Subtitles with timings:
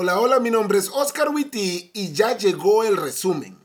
[0.00, 3.58] Hola, hola, mi nombre es Oscar Witty y ya llegó el resumen.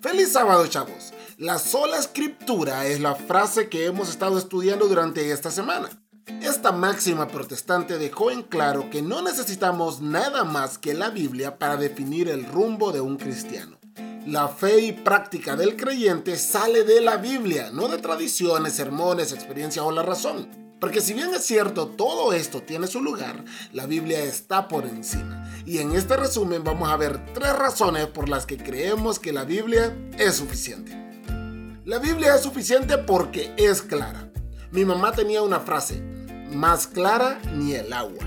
[0.00, 1.12] Feliz sábado, chavos.
[1.36, 5.90] La sola escritura es la frase que hemos estado estudiando durante esta semana.
[6.40, 11.76] Esta máxima protestante dejó en claro que no necesitamos nada más que la Biblia para
[11.76, 13.78] definir el rumbo de un cristiano.
[14.26, 19.84] La fe y práctica del creyente sale de la Biblia, no de tradiciones, sermones, experiencias
[19.84, 20.48] o la razón.
[20.80, 23.44] Porque si bien es cierto, todo esto tiene su lugar,
[23.74, 25.46] la Biblia está por encima.
[25.66, 29.44] Y en este resumen vamos a ver tres razones por las que creemos que la
[29.44, 30.92] Biblia es suficiente.
[31.84, 34.32] La Biblia es suficiente porque es clara.
[34.70, 36.00] Mi mamá tenía una frase,
[36.50, 38.24] más clara ni el agua,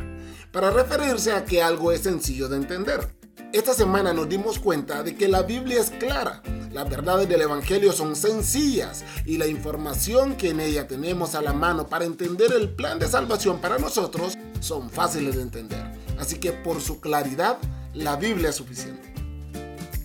[0.52, 3.17] para referirse a que algo es sencillo de entender.
[3.58, 7.92] Esta semana nos dimos cuenta de que la Biblia es clara, las verdades del Evangelio
[7.92, 12.70] son sencillas y la información que en ella tenemos a la mano para entender el
[12.70, 15.92] plan de salvación para nosotros son fáciles de entender.
[16.20, 17.58] Así que por su claridad,
[17.96, 19.12] la Biblia es suficiente.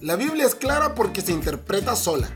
[0.01, 2.31] La Biblia es clara porque se interpreta sola.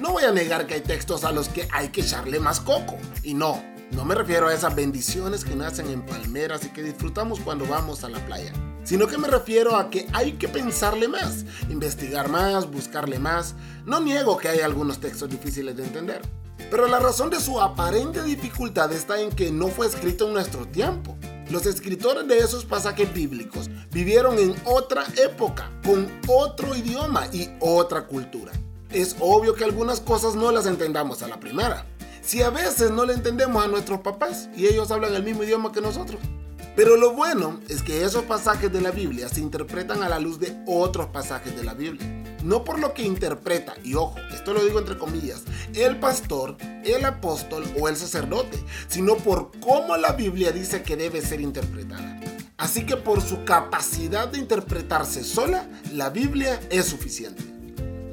[0.00, 2.96] No voy a negar que hay textos a los que hay que echarle más coco.
[3.22, 3.62] Y no,
[3.94, 8.04] no me refiero a esas bendiciones que nacen en palmeras y que disfrutamos cuando vamos
[8.04, 8.52] a la playa
[8.84, 13.54] sino que me refiero a que hay que pensarle más, investigar más, buscarle más.
[13.86, 16.20] No niego que hay algunos textos difíciles de entender,
[16.70, 20.66] pero la razón de su aparente dificultad está en que no fue escrito en nuestro
[20.66, 21.16] tiempo.
[21.50, 28.06] Los escritores de esos pasajes bíblicos vivieron en otra época, con otro idioma y otra
[28.06, 28.52] cultura.
[28.90, 31.84] Es obvio que algunas cosas no las entendamos a la primera.
[32.24, 35.72] Si a veces no le entendemos a nuestros papás y ellos hablan el mismo idioma
[35.72, 36.20] que nosotros.
[36.74, 40.40] Pero lo bueno es que esos pasajes de la Biblia se interpretan a la luz
[40.40, 42.24] de otros pasajes de la Biblia.
[42.42, 45.42] No por lo que interpreta, y ojo, esto lo digo entre comillas,
[45.74, 48.58] el pastor, el apóstol o el sacerdote,
[48.88, 52.20] sino por cómo la Biblia dice que debe ser interpretada.
[52.56, 57.44] Así que por su capacidad de interpretarse sola, la Biblia es suficiente.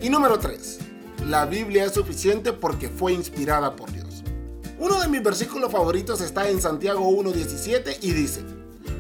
[0.02, 0.91] Y número 3.
[1.28, 4.24] La Biblia es suficiente porque fue inspirada por Dios.
[4.80, 8.42] Uno de mis versículos favoritos está en Santiago 1.17 y dice,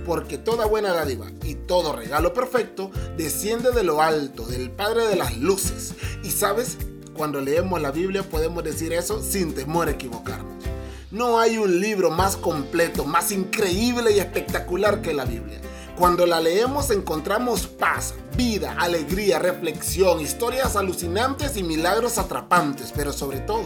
[0.06, 5.16] porque toda buena dádiva y todo regalo perfecto desciende de lo alto, del Padre de
[5.16, 5.96] las Luces.
[6.24, 6.78] Y sabes,
[7.14, 10.64] cuando leemos la Biblia podemos decir eso sin temor a equivocarnos.
[11.10, 15.60] No hay un libro más completo, más increíble y espectacular que la Biblia.
[16.02, 23.42] Cuando la leemos encontramos paz, vida, alegría, reflexión, historias alucinantes y milagros atrapantes, pero sobre
[23.42, 23.66] todo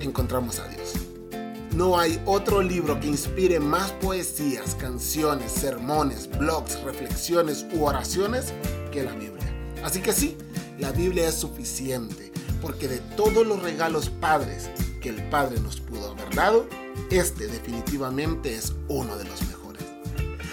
[0.00, 0.94] encontramos a Dios.
[1.76, 8.52] No hay otro libro que inspire más poesías, canciones, sermones, blogs, reflexiones u oraciones
[8.90, 9.54] que la Biblia.
[9.84, 10.36] Así que sí,
[10.80, 14.68] la Biblia es suficiente, porque de todos los regalos padres
[15.00, 16.66] que el Padre nos pudo haber dado,
[17.12, 19.84] este definitivamente es uno de los mejores.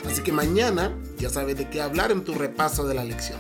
[0.05, 3.39] Así que mañana ya sabes de qué hablar en tu repaso de la lección.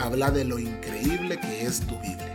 [0.00, 2.34] Habla de lo increíble que es tu Biblia.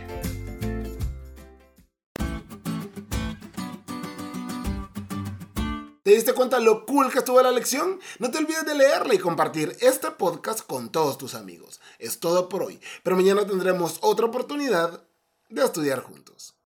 [6.02, 7.98] ¿Te diste cuenta lo cool que estuvo la lección?
[8.18, 11.80] No te olvides de leerla y compartir este podcast con todos tus amigos.
[11.98, 15.02] Es todo por hoy, pero mañana tendremos otra oportunidad
[15.48, 16.54] de estudiar juntos.